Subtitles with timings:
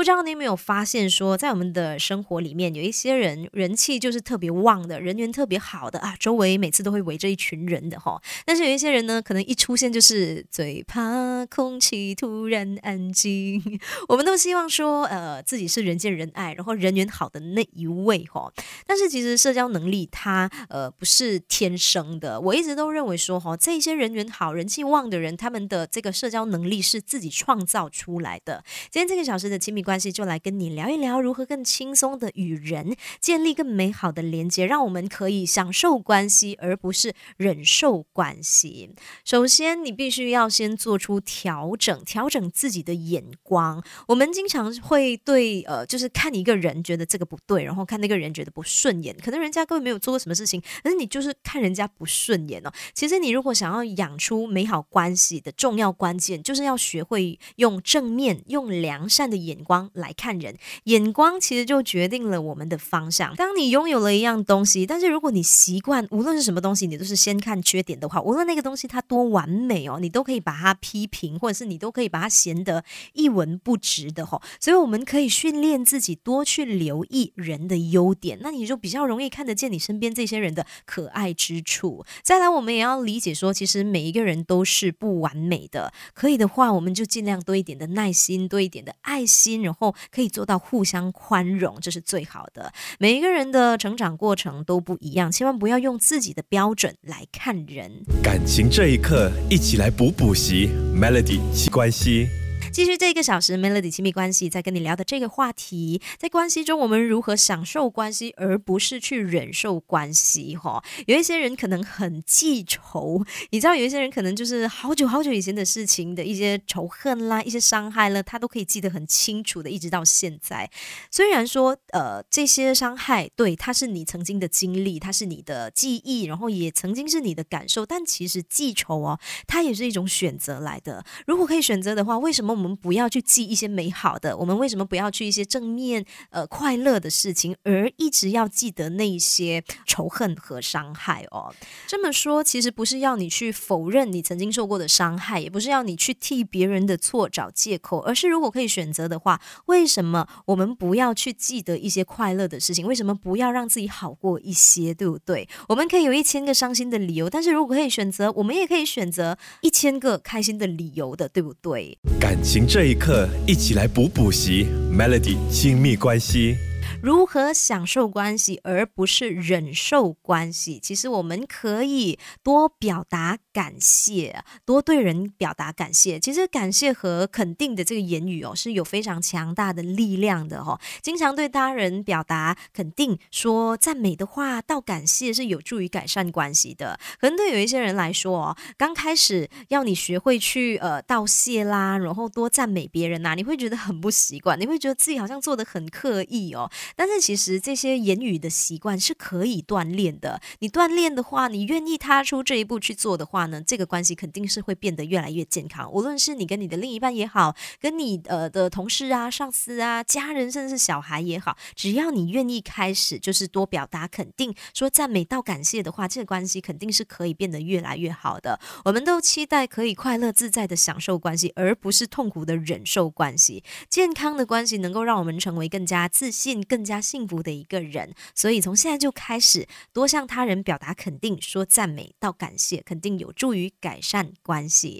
[0.00, 8.18] 不知道你有没有发现，说在我们的生活里面，有一些人人气就是特别旺的，人缘特别好的啊，周围每次都会围着一群人的哈。
[8.46, 13.62] 但是有一些人呢，可能一出现就是最怕空气突然安静。
[14.08, 18.50] 我们都希望说，呃，自己是人见人爱，然后人缘好的那一位哈。
[18.86, 28.64] 但是其实社交能力它呃不是天生的，我一直都认为说哈，这些人缘好、人气旺的人，他们的这个社交能力是自己创造出来的。
[28.90, 29.89] 今天这个小时的亲密关。
[29.90, 38.94] 关系就来跟你聊一聊，如何更轻松的与人建立更美好的连接，让我们可以享受关系，而不是忍受关系。
[39.24, 43.82] 首先，你必须要先做出调整，调整自己的眼光。
[44.06, 52.70] 我们经常会对呃，就是看一个人觉得这个不对，然后看那个人觉得不顺眼，可能人家根本没有做过什么事情，但是你就是看人家不顺眼哦。
[52.94, 59.79] 其实你如果想要养出美好关系的重要关键，就是要学会用正面、用良善的眼光。
[59.94, 63.34] 来看人，眼光其实就决定了我们的方向。
[63.36, 74.40] 当你拥有了一样东西，但是如果你习惯无论是什么东西，你都是先看缺点的话，无论那个东西它多完美哦，你都可以把它批评，或者是你都可以把它嫌得一文不值的哈。
[74.58, 82.04] 所以我们可以训练自己多去留意人的优点，那你就比较容易看得见你身边这些人的可爱之处。
[82.22, 89.60] 再来，我们也要理解说，其实每一个人都是不完美的，可以的话，我们就尽量多一点的耐心，多一点的爱心。
[89.70, 92.72] 然后可以做到互相宽容，这是最好的。
[92.98, 98.02] 每一个人的成长过程都不一样，千万不要用自己的标准来看人。
[98.20, 102.39] 感情这一刻，一起来补补习，Melody 七关系。
[102.72, 110.56] 继续这一个小时，Melody 亲密关系在跟你聊的这个话题，在关系中我们如何享受关系，而不是去忍受关系？
[110.56, 120.70] 哈，有一些人可能很记仇，你知道，有一些人可能就是好久好久以前的事情的一些仇恨啦，一些伤害了，他都可以记得很清楚的，一直到现在。
[121.10, 131.04] 虽然说，呃，这些伤害对他是你曾经的经历，他是你的记忆，然后也曾经是你的感受，但其实记仇哦，它也是一种选择来的。
[131.26, 132.59] 如果可以选择的话，为什么？
[132.60, 141.54] 我们不要去记一些美好的，我们为什么不要去一些正面、呃快乐的事情，而一直要记得那些仇恨和伤害哦？
[141.86, 152.86] 这么说，其实不是要你去否认你曾经受过的伤害，也不是要你去替别人的错找借口，而是如果可以选择的话，为什么我们不要去记得一些快乐的事情？
[152.86, 154.92] 为什么不要让自己好过一些？
[154.92, 155.48] 对不对？
[155.68, 161.96] 我们可以有一千个伤心的理由，但是如果可以选择，我们也可以选择一千个开心的理由的，对不对？
[162.20, 162.36] 感。
[162.52, 166.56] 行这一刻，一起来补补习，Melody 亲密关系。
[167.02, 170.78] 如何享受关系，而不是忍受关系？
[170.82, 176.20] 其实我们可以多表达感谢，多对人表达感谢。
[176.20, 180.78] 其实感谢和肯定的这个言语哦，是有非常强大的力量的哈。
[181.00, 186.98] 经常对他人表达肯定、说赞美的话，到感谢是有助于改善关系的。
[187.18, 196.70] 可能对有一些人来说哦，刚开始要你学会去呃道谢啦，然后多赞美别人呐，你会觉得很不习惯，你会觉得自己好像做的很刻意哦。
[196.96, 200.40] 但是其实这些言语的习惯是可以锻炼的。
[200.60, 205.90] 你锻炼的话，你愿意踏出这一步去做的话呢，这个关系肯定是会变得越来越健康。
[205.92, 218.60] 无论是你跟你的另一半也好，跟你呃的同事啊、上司啊、家人，甚至是小孩也好，只要你愿意开始，就是多表达肯定、说赞美到感谢的话，这个关系肯定是可以变得越来越好的。
[218.84, 223.62] 我们都期待可以快乐自在的享受关系，而不是痛苦的忍受关系。
[223.88, 234.98] 健康的关系能够让我们成为更加自信、更加幸福的一个人，所以从现在就开始多向他人表达肯定，说赞美到感谢，肯定有助于改善关系。